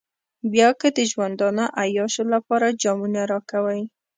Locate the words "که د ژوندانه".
0.79-1.63